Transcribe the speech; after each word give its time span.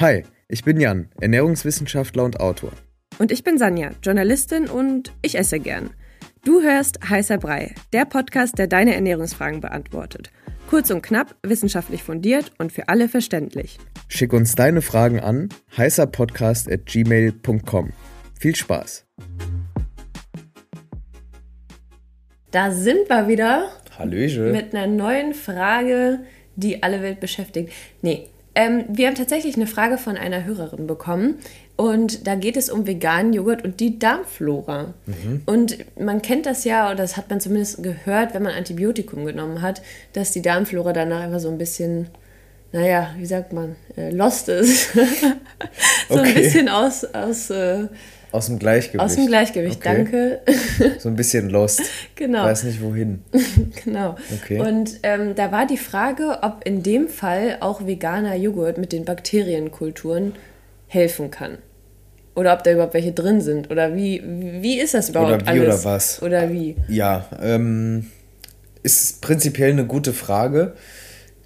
Hi, 0.00 0.24
ich 0.48 0.64
bin 0.64 0.80
Jan, 0.80 1.10
Ernährungswissenschaftler 1.20 2.24
und 2.24 2.40
Autor. 2.40 2.72
Und 3.18 3.30
ich 3.30 3.44
bin 3.44 3.58
Sanja, 3.58 3.90
Journalistin 4.02 4.66
und 4.66 5.12
ich 5.20 5.36
esse 5.36 5.60
gern. 5.60 5.90
Du 6.42 6.62
hörst 6.62 7.06
Heißer 7.06 7.36
Brei, 7.36 7.74
der 7.92 8.06
Podcast, 8.06 8.56
der 8.56 8.66
deine 8.66 8.94
Ernährungsfragen 8.94 9.60
beantwortet. 9.60 10.30
Kurz 10.70 10.90
und 10.90 11.02
knapp, 11.02 11.36
wissenschaftlich 11.42 12.02
fundiert 12.02 12.50
und 12.56 12.72
für 12.72 12.88
alle 12.88 13.10
verständlich. 13.10 13.76
Schick 14.08 14.32
uns 14.32 14.54
deine 14.54 14.80
Fragen 14.80 15.20
an 15.20 15.50
heißerpodcast.gmail.com. 15.76 17.92
Viel 18.38 18.56
Spaß! 18.56 19.04
Da 22.52 22.72
sind 22.72 23.10
wir 23.10 23.28
wieder. 23.28 23.70
Hallöchen. 23.98 24.52
Mit 24.52 24.74
einer 24.74 24.86
neuen 24.86 25.34
Frage, 25.34 26.20
die 26.56 26.82
alle 26.82 27.02
Welt 27.02 27.20
beschäftigt. 27.20 27.70
Nee, 28.00 28.30
ähm, 28.54 28.84
wir 28.88 29.06
haben 29.06 29.14
tatsächlich 29.14 29.56
eine 29.56 29.66
Frage 29.66 29.96
von 29.96 30.16
einer 30.16 30.44
Hörerin 30.44 30.86
bekommen 30.86 31.36
und 31.76 32.26
da 32.26 32.34
geht 32.34 32.56
es 32.56 32.68
um 32.68 32.86
veganen 32.86 33.32
Joghurt 33.32 33.64
und 33.64 33.80
die 33.80 33.98
Darmflora. 33.98 34.92
Mhm. 35.06 35.42
Und 35.46 35.78
man 35.98 36.20
kennt 36.20 36.46
das 36.46 36.64
ja, 36.64 36.88
oder 36.88 36.96
das 36.96 37.16
hat 37.16 37.30
man 37.30 37.40
zumindest 37.40 37.82
gehört, 37.82 38.34
wenn 38.34 38.42
man 38.42 38.52
Antibiotikum 38.52 39.24
genommen 39.24 39.62
hat, 39.62 39.80
dass 40.12 40.32
die 40.32 40.42
Darmflora 40.42 40.92
danach 40.92 41.22
einfach 41.22 41.38
so 41.38 41.48
ein 41.48 41.58
bisschen, 41.58 42.08
naja, 42.72 43.14
wie 43.16 43.26
sagt 43.26 43.52
man, 43.52 43.76
äh, 43.96 44.10
lost 44.10 44.48
ist. 44.48 44.92
so 46.08 46.18
okay. 46.18 46.28
ein 46.28 46.34
bisschen 46.34 46.68
aus, 46.68 47.04
aus 47.04 47.50
äh, 47.50 47.86
aus 48.32 48.46
dem 48.46 48.58
Gleichgewicht. 48.58 49.04
Aus 49.04 49.16
dem 49.16 49.26
Gleichgewicht, 49.26 49.78
okay. 49.78 49.94
danke. 49.96 50.40
So 50.98 51.08
ein 51.08 51.16
bisschen 51.16 51.50
lost. 51.50 51.82
Genau. 52.14 52.44
Weiß 52.44 52.64
nicht 52.64 52.82
wohin. 52.82 53.24
genau. 53.84 54.14
Okay. 54.42 54.60
Und 54.60 55.00
ähm, 55.04 55.34
da 55.34 55.50
war 55.52 55.66
die 55.66 55.78
Frage, 55.78 56.40
ob 56.42 56.66
in 56.66 56.82
dem 56.82 57.08
Fall 57.08 57.56
auch 57.60 57.86
veganer 57.86 58.34
Joghurt 58.34 58.76
mit 58.76 58.92
den 58.92 59.06
Bakterienkulturen 59.06 60.34
helfen 60.86 61.30
kann. 61.30 61.56
Oder 62.34 62.52
ob 62.52 62.62
da 62.62 62.72
überhaupt 62.72 62.92
welche 62.92 63.12
drin 63.12 63.40
sind. 63.40 63.70
Oder 63.70 63.96
wie, 63.96 64.22
wie 64.24 64.78
ist 64.78 64.92
das 64.92 65.08
überhaupt 65.08 65.42
oder 65.42 65.46
wie 65.46 65.60
alles? 65.60 65.80
Oder 65.80 65.84
was? 65.84 66.22
Oder 66.22 66.52
wie? 66.52 66.76
Ja, 66.88 67.26
ähm, 67.40 68.10
ist 68.82 69.22
prinzipiell 69.22 69.70
eine 69.70 69.86
gute 69.86 70.12
Frage. 70.12 70.74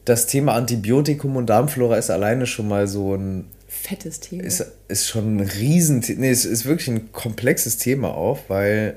Das 0.05 0.27
Thema 0.27 0.55
Antibiotikum 0.55 1.37
und 1.37 1.47
Darmflora 1.47 1.97
ist 1.97 2.11
alleine 2.11 2.47
schon 2.47 2.67
mal 2.67 2.89
so 2.89 3.15
ein 3.15 3.45
fettes 3.85 4.21
Thema. 4.21 4.43
Ist, 4.45 4.65
ist 4.89 5.09
schon 5.09 5.37
ein 5.37 5.41
riesen, 5.41 6.03
nee, 6.17 6.31
es 6.31 6.45
ist 6.45 6.65
wirklich 6.65 6.89
ein 6.89 7.13
komplexes 7.13 7.77
Thema 7.77 8.15
auch, 8.15 8.39
weil 8.49 8.97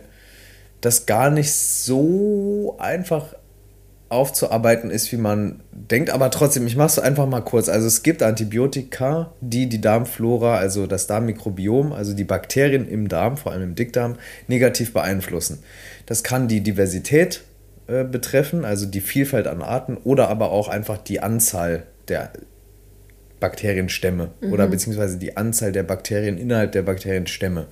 das 0.82 1.06
gar 1.06 1.30
nicht 1.30 1.54
so 1.54 2.78
einfach 2.80 3.36
aufzuarbeiten 4.10 4.90
ist, 4.90 5.12
wie 5.12 5.18
man 5.18 5.60
denkt. 5.72 6.10
Aber 6.12 6.32
trotzdem, 6.32 6.66
ich 6.66 6.78
mache 6.78 6.88
es 6.88 7.00
einfach 7.00 7.28
mal 7.28 7.42
kurz. 7.42 7.68
Also 7.68 7.88
es 7.88 8.04
gibt 8.04 8.24
Antibiotika, 8.24 9.34
die 9.42 9.68
die 9.68 9.82
Darmflora, 9.82 10.58
also 10.58 10.88
das 10.88 11.08
Darmmikrobiom, 11.08 11.92
also 11.92 12.14
die 12.14 12.24
Bakterien 12.24 12.88
im 12.88 13.10
Darm, 13.10 13.36
vor 13.36 13.52
allem 13.52 13.64
im 13.64 13.76
Dickdarm, 13.76 14.16
negativ 14.48 14.94
beeinflussen. 14.94 15.60
Das 16.06 16.24
kann 16.24 16.48
die 16.48 16.62
Diversität 16.62 17.44
äh, 17.88 18.06
betreffen, 18.06 18.64
also 18.64 18.86
die 18.86 19.02
Vielfalt 19.02 19.48
an 19.48 19.62
Arten, 19.62 19.98
oder 19.98 20.30
aber 20.30 20.52
auch 20.52 20.70
einfach 20.70 20.98
die 20.98 21.20
Anzahl 21.20 21.84
der 22.08 22.32
Bakterienstämme 23.40 24.30
mhm. 24.42 24.54
oder 24.54 24.68
beziehungsweise 24.68 25.18
die 25.18 25.38
Anzahl 25.38 25.72
der 25.72 25.84
Bakterien 25.84 26.38
innerhalb 26.38 26.72
der 26.72 26.82
Bakterienstämme. 26.82 27.68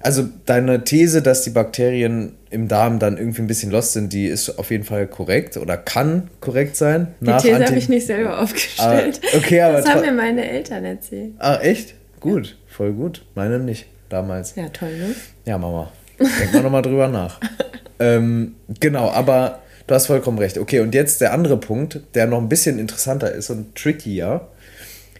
Also 0.00 0.28
deine 0.44 0.84
These, 0.84 1.22
dass 1.22 1.42
die 1.42 1.50
Bakterien 1.50 2.34
im 2.50 2.68
Darm 2.68 2.98
dann 2.98 3.18
irgendwie 3.18 3.42
ein 3.42 3.46
bisschen 3.46 3.72
lost 3.72 3.92
sind, 3.92 4.12
die 4.12 4.26
ist 4.26 4.58
auf 4.58 4.70
jeden 4.70 4.84
Fall 4.84 5.06
korrekt 5.06 5.56
oder 5.56 5.76
kann 5.76 6.30
korrekt 6.40 6.76
sein. 6.76 7.08
Die 7.20 7.32
These 7.32 7.64
habe 7.64 7.76
ich 7.76 7.88
nicht 7.88 8.06
selber 8.06 8.40
aufgestellt. 8.40 9.20
Ah, 9.24 9.36
okay, 9.36 9.60
aber 9.62 9.78
das 9.78 9.88
haben 9.88 10.02
mir 10.02 10.12
meine 10.12 10.48
Eltern 10.48 10.84
erzählt. 10.84 11.32
Ah, 11.38 11.58
echt? 11.60 11.94
Gut, 12.20 12.46
ja. 12.46 12.54
voll 12.68 12.92
gut. 12.92 13.24
Meine 13.34 13.58
nicht, 13.58 13.86
damals. 14.08 14.54
Ja, 14.54 14.68
toll, 14.68 14.96
ne? 14.96 15.14
Ja, 15.44 15.58
Mama. 15.58 15.90
Denk 16.18 16.52
mal 16.54 16.62
nochmal 16.62 16.82
drüber 16.82 17.08
nach. 17.08 17.40
ähm, 17.98 18.54
genau, 18.80 19.10
aber 19.10 19.60
du 19.86 19.94
hast 19.94 20.06
vollkommen 20.06 20.38
recht. 20.38 20.58
Okay, 20.58 20.80
und 20.80 20.94
jetzt 20.94 21.20
der 21.20 21.32
andere 21.32 21.56
Punkt, 21.56 22.00
der 22.14 22.26
noch 22.26 22.38
ein 22.38 22.48
bisschen 22.48 22.78
interessanter 22.78 23.32
ist 23.32 23.50
und 23.50 23.74
trickier. 23.74 24.48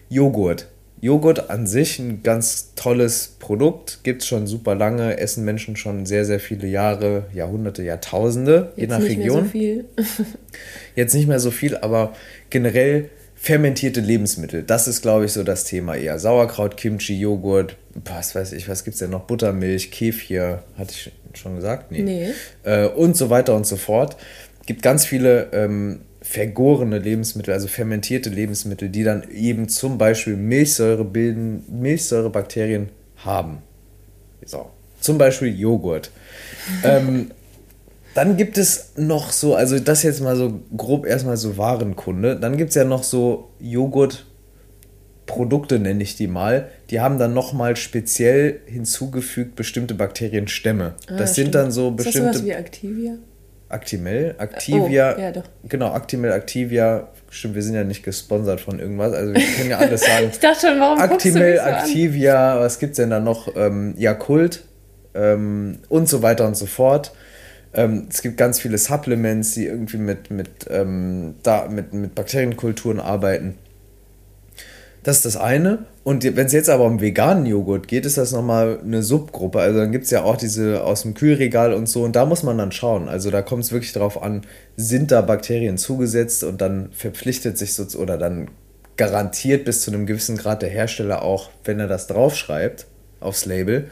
Joghurt. 0.09 0.67
Joghurt 0.99 1.51
an 1.51 1.67
sich 1.67 1.99
ein 1.99 2.23
ganz 2.23 2.73
tolles 2.75 3.35
Produkt, 3.39 3.99
gibt 4.03 4.23
es 4.23 4.27
schon 4.27 4.47
super 4.47 4.73
lange, 4.73 5.17
essen 5.19 5.45
Menschen 5.45 5.75
schon 5.75 6.07
sehr, 6.07 6.25
sehr 6.25 6.39
viele 6.39 6.67
Jahre, 6.67 7.25
Jahrhunderte, 7.33 7.83
Jahrtausende, 7.83 8.71
Jetzt 8.75 8.79
je 8.79 8.87
nach 8.87 8.99
nicht 8.99 9.19
Region. 9.19 9.35
Mehr 9.35 9.43
so 9.43 9.49
viel. 9.49 9.85
Jetzt 10.95 11.13
nicht 11.13 11.27
mehr 11.27 11.39
so 11.39 11.51
viel, 11.51 11.77
aber 11.77 12.13
generell 12.49 13.09
fermentierte 13.35 14.01
Lebensmittel. 14.01 14.63
Das 14.63 14.87
ist, 14.87 15.03
glaube 15.03 15.25
ich, 15.25 15.33
so 15.33 15.43
das 15.43 15.63
Thema 15.65 15.95
eher. 15.95 16.17
Sauerkraut, 16.17 16.75
Kimchi, 16.75 17.19
Joghurt, 17.19 17.77
was 17.93 18.33
weiß 18.33 18.53
ich, 18.53 18.67
was 18.67 18.83
gibt 18.83 18.95
es 18.95 18.99
denn 18.99 19.11
noch? 19.11 19.25
Buttermilch, 19.25 19.91
Kefir, 19.91 20.63
hatte 20.77 20.91
ich 20.91 21.11
schon 21.35 21.55
gesagt? 21.55 21.91
Nee. 21.91 22.01
nee. 22.01 22.29
Äh, 22.63 22.87
und 22.87 23.15
so 23.15 23.29
weiter 23.29 23.55
und 23.55 23.67
so 23.67 23.77
fort. 23.77 24.17
Gibt 24.65 24.81
ganz 24.81 25.05
viele 25.05 25.49
ähm, 25.53 26.01
vergorene 26.27 26.99
Lebensmittel, 26.99 27.53
also 27.53 27.67
fermentierte 27.67 28.29
Lebensmittel, 28.29 28.89
die 28.89 29.05
dann 29.05 29.23
eben 29.31 29.69
zum 29.69 29.97
Beispiel 29.97 30.35
Milchsäure 30.35 31.05
bilden, 31.05 31.63
Milchsäurebakterien 31.69 32.89
haben. 33.17 33.59
So. 34.45 34.69
Zum 34.99 35.17
Beispiel 35.17 35.57
Joghurt. 35.57 36.11
ähm, 36.83 37.31
dann 38.13 38.35
gibt 38.35 38.57
es 38.57 38.91
noch 38.97 39.31
so, 39.31 39.55
also 39.55 39.79
das 39.79 40.03
jetzt 40.03 40.19
mal 40.21 40.35
so 40.35 40.59
grob 40.75 41.05
erstmal 41.05 41.37
so 41.37 41.57
Warenkunde. 41.57 42.37
Dann 42.37 42.57
gibt 42.57 42.69
es 42.69 42.75
ja 42.75 42.83
noch 42.83 43.03
so 43.03 43.51
Joghurtprodukte, 43.61 45.79
nenne 45.79 46.03
ich 46.03 46.17
die 46.17 46.27
mal. 46.27 46.69
Die 46.89 46.99
haben 46.99 47.19
dann 47.19 47.33
nochmal 47.33 47.77
speziell 47.77 48.59
hinzugefügt 48.65 49.55
bestimmte 49.55 49.93
Bakterienstämme. 49.93 50.95
Ah, 51.07 51.15
das 51.15 51.35
sind 51.35 51.55
dann 51.55 51.71
so 51.71 51.91
bestimmte. 51.91 52.19
Ist 52.19 52.25
das 52.25 52.35
sowas 52.37 52.45
wie 52.45 52.51
Activia? 52.51 53.17
Actimel, 53.69 54.35
Activia. 54.37 55.15
Oh, 55.17 55.21
ja, 55.21 55.31
doch. 55.31 55.43
Genau, 55.63 55.91
Actimel, 55.91 56.31
Activia. 56.31 57.09
Stimmt, 57.29 57.55
wir 57.55 57.61
sind 57.61 57.75
ja 57.75 57.83
nicht 57.83 58.03
gesponsert 58.03 58.61
von 58.61 58.79
irgendwas. 58.79 59.13
Also 59.13 59.33
wir 59.33 59.41
können 59.41 59.69
ja 59.69 59.77
alles 59.77 60.01
sagen. 60.05 60.29
ich 60.31 60.39
dachte 60.39 60.67
schon, 60.67 60.79
warum 60.79 60.99
Actimel, 60.99 61.57
so 61.57 61.63
Activia, 61.63 62.55
an? 62.55 62.59
was 62.61 62.79
gibt's 62.79 62.97
denn 62.97 63.09
da 63.09 63.19
noch? 63.19 63.53
Ähm, 63.55 63.93
Yakult 63.97 64.63
ähm, 65.13 65.79
und 65.89 66.07
so 66.07 66.21
weiter 66.21 66.47
und 66.47 66.55
so 66.55 66.65
fort. 66.65 67.11
Ähm, 67.73 68.07
es 68.09 68.21
gibt 68.21 68.37
ganz 68.37 68.59
viele 68.59 68.77
Supplements, 68.77 69.53
die 69.53 69.65
irgendwie 69.65 69.97
mit, 69.97 70.31
mit, 70.31 70.49
ähm, 70.69 71.35
da, 71.43 71.67
mit, 71.67 71.93
mit 71.93 72.15
Bakterienkulturen 72.15 73.01
arbeiten. 73.01 73.57
Das 75.07 75.15
ist 75.15 75.25
das 75.25 75.37
eine. 75.37 75.85
Und 76.03 76.25
wenn 76.25 76.47
es 76.47 76.51
jetzt 76.51 76.69
aber 76.69 76.83
um 76.83 76.99
veganen 76.99 77.45
Joghurt 77.45 77.87
geht, 77.87 78.05
ist 78.05 78.17
das 78.17 78.33
nochmal 78.33 78.79
eine 78.83 79.03
Subgruppe. 79.03 79.61
Also 79.61 79.79
dann 79.79 79.93
gibt 79.93 80.03
es 80.03 80.11
ja 80.11 80.23
auch 80.23 80.35
diese 80.35 80.83
aus 80.83 81.03
dem 81.03 81.13
Kühlregal 81.13 81.73
und 81.73 81.87
so. 81.87 82.03
Und 82.03 82.17
da 82.17 82.25
muss 82.25 82.43
man 82.43 82.57
dann 82.57 82.73
schauen. 82.73 83.07
Also 83.07 83.31
da 83.31 83.41
kommt 83.41 83.63
es 83.63 83.71
wirklich 83.71 83.93
darauf 83.93 84.21
an, 84.21 84.41
sind 84.75 85.11
da 85.11 85.21
Bakterien 85.21 85.77
zugesetzt 85.77 86.43
und 86.43 86.59
dann 86.59 86.89
verpflichtet 86.91 87.57
sich 87.57 87.73
so 87.73 87.85
oder 87.97 88.17
dann 88.17 88.49
garantiert 88.97 89.63
bis 89.63 89.79
zu 89.79 89.91
einem 89.91 90.07
gewissen 90.07 90.35
Grad 90.35 90.61
der 90.61 90.69
Hersteller 90.69 91.21
auch, 91.21 91.51
wenn 91.63 91.79
er 91.79 91.87
das 91.87 92.07
draufschreibt 92.07 92.85
aufs 93.21 93.45
Label, 93.45 93.89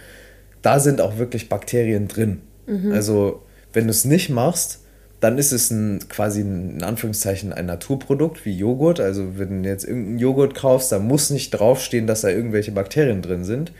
da 0.63 0.81
sind 0.81 0.99
auch 0.99 1.17
wirklich 1.17 1.47
Bakterien 1.47 2.09
drin. 2.09 2.41
Mhm. 2.67 2.91
Also 2.91 3.41
wenn 3.71 3.85
du 3.85 3.91
es 3.91 4.03
nicht 4.03 4.29
machst, 4.29 4.81
dann 5.19 5.37
ist 5.37 5.51
es 5.51 5.71
ein, 5.71 5.99
quasi 6.09 6.41
ein, 6.41 6.75
in 6.75 6.83
Anführungszeichen 6.83 7.53
ein 7.53 7.65
Naturprodukt 7.65 8.45
wie 8.45 8.55
Joghurt. 8.55 8.99
Also 8.99 9.37
wenn 9.37 9.63
du 9.63 9.69
jetzt 9.69 9.85
irgendeinen 9.85 10.19
Joghurt 10.19 10.55
kaufst, 10.55 10.91
da 10.91 10.99
muss 10.99 11.29
nicht 11.29 11.51
draufstehen, 11.51 12.05
dass 12.07 12.21
da 12.21 12.29
irgendwelche 12.29 12.71
Bakterien 12.71 13.21
drin 13.21 13.43
sind. 13.43 13.71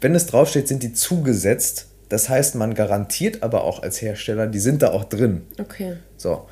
Wenn 0.00 0.14
es 0.14 0.26
draufsteht, 0.26 0.68
sind 0.68 0.82
die 0.82 0.92
zugesetzt. 0.92 1.86
Das 2.08 2.28
heißt, 2.28 2.56
man 2.56 2.74
garantiert 2.74 3.42
aber 3.42 3.62
auch 3.64 3.82
als 3.82 4.02
Hersteller, 4.02 4.48
die 4.48 4.58
sind 4.58 4.82
da 4.82 4.90
auch 4.90 5.04
drin. 5.04 5.42
Okay. 5.60 5.94
So. 6.16 6.46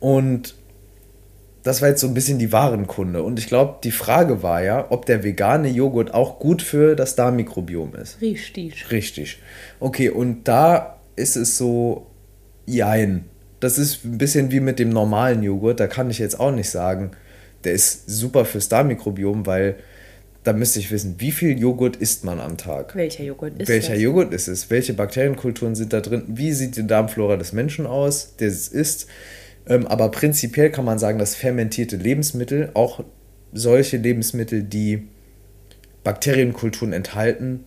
Und 0.00 0.54
das 1.62 1.82
war 1.82 1.90
jetzt 1.90 2.00
so 2.00 2.08
ein 2.08 2.14
bisschen 2.14 2.38
die 2.38 2.50
Warenkunde. 2.50 3.22
Und 3.22 3.38
ich 3.38 3.46
glaube, 3.46 3.76
die 3.84 3.92
Frage 3.92 4.42
war 4.42 4.62
ja, 4.62 4.86
ob 4.90 5.04
der 5.06 5.22
vegane 5.22 5.68
Joghurt 5.68 6.14
auch 6.14 6.38
gut 6.38 6.62
für 6.62 6.96
das 6.96 7.14
Darmmikrobiom 7.14 7.94
ist. 7.94 8.20
Richtig. 8.22 8.90
Richtig. 8.90 9.38
Okay, 9.78 10.08
und 10.08 10.48
da 10.48 10.98
ist 11.14 11.36
es 11.36 11.58
so, 11.58 12.06
jein 12.66 13.26
das 13.62 13.78
ist 13.78 14.04
ein 14.04 14.18
bisschen 14.18 14.50
wie 14.50 14.58
mit 14.58 14.80
dem 14.80 14.88
normalen 14.88 15.42
Joghurt. 15.44 15.78
Da 15.78 15.86
kann 15.86 16.10
ich 16.10 16.18
jetzt 16.18 16.38
auch 16.38 16.50
nicht 16.50 16.68
sagen, 16.68 17.12
der 17.62 17.72
ist 17.72 18.10
super 18.10 18.44
fürs 18.44 18.68
Darmmikrobiom, 18.68 19.46
weil 19.46 19.76
da 20.42 20.52
müsste 20.52 20.80
ich 20.80 20.90
wissen, 20.90 21.14
wie 21.18 21.30
viel 21.30 21.56
Joghurt 21.56 21.94
isst 21.94 22.24
man 22.24 22.40
am 22.40 22.56
Tag? 22.56 22.96
Welcher 22.96 23.22
Joghurt 23.22 23.62
ist 23.62 23.68
Welcher 23.68 23.92
das? 23.92 24.02
Joghurt 24.02 24.34
ist 24.34 24.48
es? 24.48 24.68
Welche 24.68 24.94
Bakterienkulturen 24.94 25.76
sind 25.76 25.92
da 25.92 26.00
drin? 26.00 26.24
Wie 26.26 26.50
sieht 26.52 26.76
die 26.76 26.84
Darmflora 26.84 27.36
des 27.36 27.52
Menschen 27.52 27.86
aus, 27.86 28.34
der 28.40 28.48
es 28.48 28.66
isst? 28.66 29.06
Ähm, 29.68 29.86
aber 29.86 30.10
prinzipiell 30.10 30.72
kann 30.72 30.84
man 30.84 30.98
sagen, 30.98 31.20
dass 31.20 31.36
fermentierte 31.36 31.94
Lebensmittel, 31.96 32.70
auch 32.74 33.04
solche 33.52 33.96
Lebensmittel, 33.96 34.64
die 34.64 35.06
Bakterienkulturen 36.02 36.92
enthalten, 36.92 37.60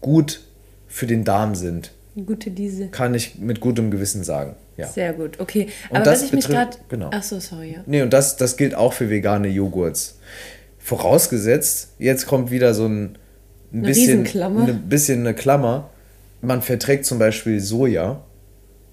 gut 0.00 0.40
für 0.88 1.06
den 1.06 1.22
Darm 1.22 1.54
sind. 1.54 1.92
Gute 2.14 2.50
Diese. 2.50 2.88
Kann 2.88 3.14
ich 3.14 3.38
mit 3.38 3.60
gutem 3.60 3.90
Gewissen 3.90 4.24
sagen. 4.24 4.56
Ja. 4.76 4.88
Sehr 4.88 5.12
gut, 5.12 5.38
okay. 5.38 5.68
Und 5.90 5.96
Aber 5.96 6.04
das 6.04 6.20
was 6.20 6.26
ich 6.26 6.32
mich 6.32 6.46
gerade. 6.46 6.76
Genau. 6.88 7.10
Ach 7.12 7.22
so, 7.22 7.38
sorry. 7.38 7.72
Ja. 7.72 7.84
Nee, 7.86 8.02
und 8.02 8.12
das, 8.12 8.36
das 8.36 8.56
gilt 8.56 8.74
auch 8.74 8.92
für 8.92 9.10
vegane 9.10 9.48
Joghurts. 9.48 10.18
Vorausgesetzt, 10.78 11.90
jetzt 11.98 12.26
kommt 12.26 12.50
wieder 12.50 12.74
so 12.74 12.86
ein, 12.86 13.18
ein 13.72 13.78
Eine 13.78 13.86
bisschen, 13.86 14.26
eine 14.26 14.72
bisschen 14.72 15.20
eine 15.20 15.34
Klammer. 15.34 15.90
Man 16.40 16.62
verträgt 16.62 17.04
zum 17.04 17.18
Beispiel 17.18 17.60
Soja, 17.60 18.22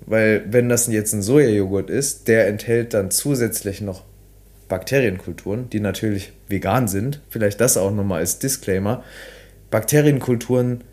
weil 0.05 0.43
wenn 0.49 0.69
das 0.69 0.87
jetzt 0.87 1.13
ein 1.13 1.21
Sojajoghurt 1.21 1.89
ist, 1.89 2.27
der 2.27 2.47
enthält 2.47 2.93
dann 2.93 3.09
zusätzlich 3.09 3.81
noch 3.81 4.03
Bakterienkulturen, 4.67 5.69
die 5.69 5.79
natürlich 5.79 6.33
vegan 6.47 6.87
sind. 6.87 7.21
Vielleicht 7.29 7.61
das 7.61 7.77
auch 7.77 7.91
nochmal 7.91 8.19
als 8.19 8.39
Disclaimer. 8.39 9.03
Bakterienkulturen 9.71 10.83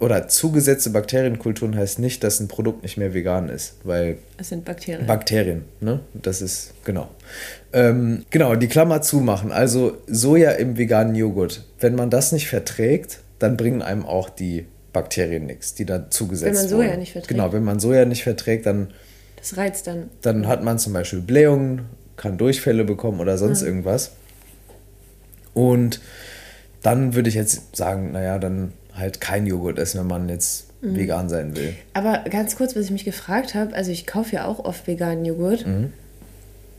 oder 0.00 0.28
zugesetzte 0.28 0.90
Bakterienkulturen 0.90 1.76
heißt 1.76 1.98
nicht, 1.98 2.22
dass 2.22 2.38
ein 2.40 2.46
Produkt 2.48 2.82
nicht 2.82 2.96
mehr 2.96 3.14
vegan 3.14 3.48
ist, 3.48 3.74
weil 3.84 4.18
Es 4.36 4.48
sind 4.50 4.64
Bakterien. 4.64 5.06
Bakterien, 5.06 5.64
ne? 5.80 6.00
Das 6.14 6.40
ist, 6.40 6.72
genau. 6.84 7.08
Ähm, 7.72 8.24
genau, 8.30 8.54
die 8.54 8.68
Klammer 8.68 9.02
zumachen. 9.02 9.50
Also 9.52 9.98
Soja 10.06 10.52
im 10.52 10.78
veganen 10.78 11.14
Joghurt. 11.16 11.64
Wenn 11.80 11.94
man 11.96 12.10
das 12.10 12.30
nicht 12.32 12.48
verträgt, 12.48 13.20
dann 13.40 13.56
bringen 13.56 13.82
einem 13.82 14.06
auch 14.06 14.28
die 14.30 14.66
Bakterien 14.92 15.46
nichts, 15.46 15.74
die 15.74 15.84
da 15.84 16.10
zugesetzt 16.10 16.46
Wenn 16.48 16.54
man 16.54 16.68
Soja 16.68 16.88
wurden. 16.90 17.00
nicht 17.00 17.12
verträgt. 17.12 17.28
Genau, 17.30 17.52
wenn 17.52 17.64
man 17.64 17.80
Soja 17.80 18.04
nicht 18.04 18.22
verträgt, 18.22 18.66
dann, 18.66 18.92
das 19.36 19.56
reizt 19.56 19.86
dann. 19.88 20.10
dann 20.22 20.46
hat 20.46 20.62
man 20.62 20.78
zum 20.78 20.92
Beispiel 20.92 21.20
Blähungen, 21.20 21.82
kann 22.16 22.38
Durchfälle 22.38 22.84
bekommen 22.84 23.20
oder 23.20 23.36
sonst 23.36 23.62
Mhm. 23.62 23.66
irgendwas. 23.68 24.12
Und 25.54 26.00
dann 26.82 27.14
würde 27.14 27.28
ich 27.28 27.34
jetzt 27.34 27.76
sagen, 27.76 28.12
naja, 28.12 28.38
dann 28.38 28.72
halt 28.98 29.20
kein 29.20 29.46
Joghurt 29.46 29.78
essen, 29.78 30.00
wenn 30.00 30.06
man 30.06 30.28
jetzt 30.28 30.66
Mhm. 30.80 30.96
vegan 30.96 31.28
sein 31.28 31.56
will. 31.56 31.74
Aber 31.92 32.18
ganz 32.30 32.56
kurz, 32.56 32.76
was 32.76 32.84
ich 32.84 32.90
mich 32.92 33.04
gefragt 33.04 33.54
habe, 33.54 33.74
also 33.74 33.90
ich 33.90 34.06
kaufe 34.06 34.36
ja 34.36 34.44
auch 34.46 34.60
oft 34.64 34.86
veganen 34.86 35.24
Joghurt. 35.24 35.66
Mhm. 35.66 35.92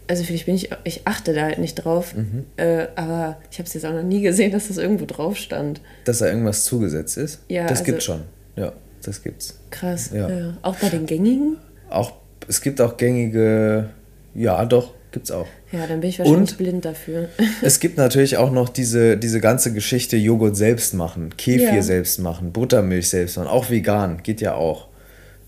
Also 0.07 0.23
vielleicht 0.23 0.45
bin 0.47 0.55
ich, 0.55 0.69
ich 0.85 1.05
achte 1.05 1.33
da 1.33 1.41
halt 1.43 1.59
nicht 1.59 1.75
drauf. 1.75 2.15
Mhm. 2.15 2.45
Äh, 2.57 2.87
aber 2.95 3.37
ich 3.51 3.59
habe 3.59 3.67
es 3.67 3.73
jetzt 3.73 3.85
auch 3.85 3.93
noch 3.93 4.01
nie 4.03 4.21
gesehen, 4.21 4.51
dass 4.51 4.67
das 4.69 4.77
irgendwo 4.77 5.05
drauf 5.05 5.37
stand. 5.37 5.81
Dass 6.05 6.19
da 6.19 6.27
irgendwas 6.27 6.63
zugesetzt 6.63 7.17
ist? 7.17 7.41
Ja, 7.47 7.63
Das 7.63 7.79
also- 7.79 7.83
gibt's 7.83 8.05
schon. 8.05 8.21
Ja, 8.55 8.71
das 9.03 9.21
gibt's. 9.21 9.59
Krass. 9.69 10.09
Ja. 10.13 10.29
Ja. 10.29 10.57
Auch 10.63 10.75
bei 10.77 10.89
den 10.89 11.05
gängigen? 11.05 11.57
Auch, 11.89 12.13
es 12.47 12.61
gibt 12.61 12.81
auch 12.81 12.97
gängige, 12.97 13.89
ja 14.33 14.65
doch, 14.65 14.93
gibt's 15.11 15.31
auch. 15.31 15.47
Ja, 15.71 15.87
dann 15.87 16.01
bin 16.01 16.09
ich 16.09 16.19
wahrscheinlich 16.19 16.51
Und? 16.51 16.57
blind 16.57 16.85
dafür. 16.85 17.29
Es 17.61 17.79
gibt 17.79 17.97
natürlich 17.97 18.37
auch 18.37 18.51
noch 18.51 18.69
diese, 18.69 19.17
diese 19.17 19.39
ganze 19.41 19.73
Geschichte 19.73 20.17
Joghurt 20.17 20.55
selbst 20.55 20.93
machen, 20.93 21.35
Kefir 21.37 21.75
Ja. 21.75 21.81
selbst 21.81 22.19
machen, 22.19 22.51
Buttermilch 22.51 23.09
selbst 23.09 23.37
machen, 23.37 23.47
auch 23.47 23.69
vegan, 23.69 24.21
geht 24.23 24.41
ja 24.41 24.53
auch. 24.55 24.87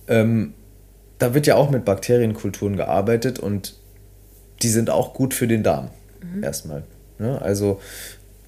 Ähm, 0.08 0.54
da 1.20 1.34
wird 1.34 1.46
ja 1.48 1.56
auch 1.56 1.70
mit 1.70 1.86
Bakterienkulturen 1.86 2.76
gearbeitet 2.76 3.38
und 3.40 3.76
die 4.62 4.70
sind 4.70 4.90
auch 4.90 5.14
gut 5.14 5.34
für 5.34 5.48
den 5.48 5.64
Darm. 5.64 5.90
Erstmal. 6.42 6.84
Ne? 7.20 7.42
Also 7.42 7.80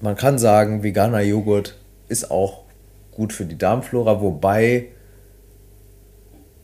man 0.00 0.16
kann 0.16 0.38
sagen, 0.38 0.82
veganer 0.82 1.20
Joghurt 1.20 1.76
ist 2.08 2.30
auch 2.30 2.64
gut 3.12 3.32
für 3.32 3.44
die 3.44 3.56
Darmflora, 3.56 4.20
wobei 4.20 4.86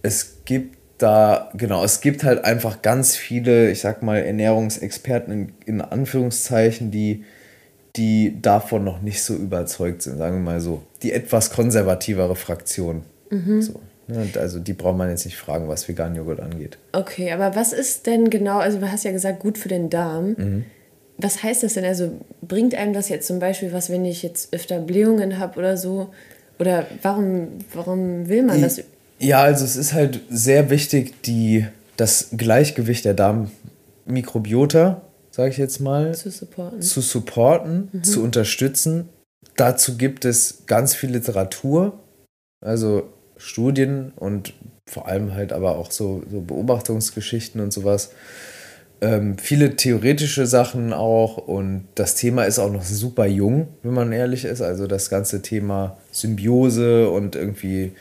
es 0.02 0.38
gibt 0.44 0.76
da, 1.02 1.50
genau, 1.54 1.84
es 1.84 2.00
gibt 2.00 2.24
halt 2.24 2.44
einfach 2.44 2.82
ganz 2.82 3.16
viele, 3.16 3.70
ich 3.70 3.80
sag 3.80 4.02
mal, 4.02 4.18
Ernährungsexperten 4.18 5.32
in, 5.32 5.52
in 5.66 5.80
Anführungszeichen, 5.80 6.90
die, 6.90 7.24
die 7.96 8.40
davon 8.40 8.84
noch 8.84 9.00
nicht 9.00 9.22
so 9.22 9.34
überzeugt 9.34 10.02
sind, 10.02 10.18
sagen 10.18 10.36
wir 10.36 10.52
mal 10.52 10.60
so. 10.60 10.82
Die 11.02 11.12
etwas 11.12 11.50
konservativere 11.50 12.36
Fraktion. 12.36 13.02
So, 13.30 13.80
ne? 14.08 14.28
Also 14.38 14.58
die 14.58 14.72
braucht 14.72 14.98
man 14.98 15.08
jetzt 15.08 15.24
nicht 15.24 15.36
fragen, 15.36 15.68
was 15.68 15.88
veganen 15.88 16.16
Joghurt 16.16 16.40
angeht. 16.40 16.78
Okay, 16.92 17.32
aber 17.32 17.54
was 17.54 17.72
ist 17.72 18.06
denn 18.06 18.28
genau, 18.28 18.58
also 18.58 18.78
du 18.78 18.90
hast 18.90 19.04
ja 19.04 19.12
gesagt, 19.12 19.40
gut 19.40 19.56
für 19.56 19.68
den 19.68 19.88
Darm. 19.88 20.34
Mhm. 20.36 20.64
Was 21.16 21.42
heißt 21.42 21.62
das 21.62 21.74
denn? 21.74 21.84
Also 21.84 22.12
bringt 22.42 22.74
einem 22.74 22.92
das 22.92 23.08
jetzt 23.08 23.26
zum 23.26 23.38
Beispiel 23.38 23.72
was, 23.72 23.90
wenn 23.90 24.04
ich 24.04 24.22
jetzt 24.22 24.52
öfter 24.52 24.80
Blähungen 24.80 25.38
habe 25.38 25.58
oder 25.58 25.76
so? 25.76 26.10
Oder 26.58 26.86
warum, 27.02 27.48
warum 27.72 28.28
will 28.28 28.42
man 28.42 28.60
das? 28.60 28.82
Ja, 29.20 29.42
also 29.42 29.64
es 29.64 29.76
ist 29.76 29.92
halt 29.92 30.20
sehr 30.30 30.70
wichtig, 30.70 31.22
die, 31.22 31.66
das 31.96 32.30
Gleichgewicht 32.36 33.04
der 33.04 33.14
Darmmikrobiota, 33.14 35.02
sage 35.30 35.50
ich 35.50 35.58
jetzt 35.58 35.80
mal, 35.80 36.14
zu 36.14 36.30
supporten? 36.30 36.80
zu 36.80 37.00
supporten, 37.02 38.02
zu 38.02 38.22
unterstützen. 38.22 39.10
Dazu 39.56 39.98
gibt 39.98 40.24
es 40.24 40.64
ganz 40.66 40.94
viel 40.94 41.10
Literatur, 41.10 42.00
also 42.64 43.10
Studien 43.36 44.12
und 44.16 44.54
vor 44.86 45.06
allem 45.06 45.34
halt 45.34 45.52
aber 45.52 45.76
auch 45.76 45.90
so, 45.90 46.22
so 46.30 46.40
Beobachtungsgeschichten 46.40 47.60
und 47.60 47.74
sowas. 47.74 48.12
Ähm, 49.02 49.36
viele 49.38 49.76
theoretische 49.76 50.46
Sachen 50.46 50.94
auch 50.94 51.36
und 51.36 51.88
das 51.94 52.14
Thema 52.14 52.44
ist 52.44 52.58
auch 52.58 52.72
noch 52.72 52.84
super 52.84 53.26
jung, 53.26 53.68
wenn 53.82 53.94
man 53.94 54.12
ehrlich 54.12 54.46
ist. 54.46 54.62
Also 54.62 54.86
das 54.86 55.10
ganze 55.10 55.42
Thema 55.42 55.98
Symbiose 56.10 57.10
und 57.10 57.36
irgendwie 57.36 57.92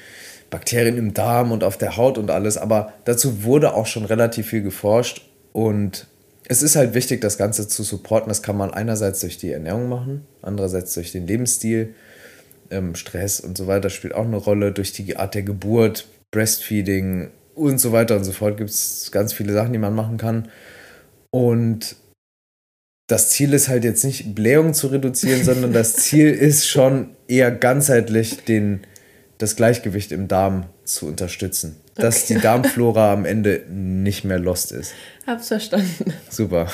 Bakterien 0.50 0.98
im 0.98 1.14
Darm 1.14 1.52
und 1.52 1.64
auf 1.64 1.78
der 1.78 1.98
Haut 1.98 2.18
und 2.18 2.32
alles. 2.32 2.58
Aber 2.58 2.94
dazu 3.06 3.44
wurde 3.44 3.74
auch 3.74 3.86
schon 3.86 4.06
relativ 4.06 4.48
viel 4.48 4.62
geforscht 4.62 5.22
und 5.54 6.08
es 6.52 6.64
ist 6.64 6.76
halt 6.76 6.96
wichtig, 6.96 7.22
das 7.22 7.38
Ganze 7.38 7.68
zu 7.68 7.84
supporten. 7.84 8.30
Das 8.30 8.42
kann 8.42 8.58
man 8.58 8.74
einerseits 8.74 9.20
durch 9.20 9.38
die 9.38 9.52
Ernährung 9.52 9.88
machen, 9.88 10.26
andererseits 10.42 10.96
durch 10.96 11.12
den 11.12 11.28
Lebensstil. 11.28 11.94
Ähm, 12.72 12.96
Stress 12.96 13.40
und 13.40 13.58
so 13.58 13.68
weiter 13.68 13.92
spielt 13.92 14.16
auch 14.16 14.26
eine 14.26 14.38
Rolle. 14.38 14.72
Durch 14.72 14.92
die 14.92 15.16
Art 15.16 15.36
der 15.36 15.44
Geburt, 15.44 16.08
Breastfeeding 16.32 17.30
und 17.54 17.80
so 17.80 17.92
weiter 17.92 18.16
und 18.16 18.24
so 18.24 18.32
fort 18.32 18.58
gibt 18.58 18.72
es 18.72 19.12
ganz 19.12 19.32
viele 19.32 19.54
Sachen, 19.54 19.74
die 19.74 19.80
man 19.80 19.94
machen 19.94 20.18
kann. 20.18 20.50
Und 21.30 21.96
das 23.08 23.30
Ziel 23.30 23.54
ist 23.54 23.68
halt 23.68 23.84
jetzt 23.84 24.04
nicht 24.04 24.34
Blähung 24.34 24.74
zu 24.74 24.88
reduzieren, 24.88 25.44
sondern 25.44 25.74
das 25.74 25.98
Ziel 25.98 26.30
ist 26.30 26.68
schon 26.68 27.10
eher 27.28 27.52
ganzheitlich 27.52 28.44
den, 28.44 28.82
das 29.40 29.56
Gleichgewicht 29.56 30.12
im 30.12 30.28
Darm 30.28 30.66
zu 30.84 31.08
unterstützen. 31.08 31.78
Dass 31.96 32.26
Okay. 32.26 32.36
die 32.36 32.42
Darmflora 32.42 33.12
am 33.12 33.26
Ende 33.26 33.64
nicht 33.70 34.24
mehr 34.24 34.38
lost 34.40 34.72
ist. 34.72 34.94
Hab's 35.26 35.48
verstanden. 35.48 36.14
Super. 36.30 36.68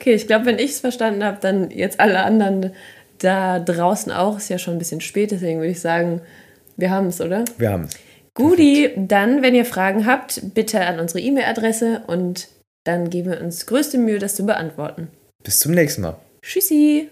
Okay, 0.00 0.14
ich 0.14 0.26
glaube, 0.26 0.46
wenn 0.46 0.58
ich 0.58 0.72
es 0.72 0.80
verstanden 0.80 1.22
habe, 1.24 1.38
dann 1.40 1.70
jetzt 1.70 2.00
alle 2.00 2.22
anderen 2.24 2.72
da 3.18 3.58
draußen 3.60 4.10
auch. 4.12 4.36
Ist 4.38 4.50
ja 4.50 4.58
schon 4.58 4.74
ein 4.74 4.78
bisschen 4.78 5.00
spät, 5.00 5.30
deswegen 5.30 5.60
würde 5.60 5.70
ich 5.70 5.80
sagen, 5.80 6.20
wir 6.76 6.90
haben 6.90 7.06
es, 7.06 7.20
oder? 7.20 7.44
Wir 7.58 7.70
haben 7.70 7.84
es. 7.84 7.92
Guti, 8.34 8.90
dann, 8.96 9.40
wenn 9.42 9.54
ihr 9.54 9.64
Fragen 9.64 10.04
habt, 10.06 10.42
bitte 10.54 10.80
an 10.82 11.00
unsere 11.00 11.20
E-Mail-Adresse 11.20 12.02
und 12.06 12.48
dann 12.84 13.08
geben 13.08 13.30
wir 13.30 13.40
uns 13.40 13.64
größte 13.66 13.96
Mühe, 13.96 14.18
das 14.18 14.34
zu 14.34 14.44
beantworten. 14.44 15.08
Bis 15.42 15.58
zum 15.58 15.72
nächsten 15.72 16.02
Mal. 16.02 16.16
Tschüssi! 16.42 17.08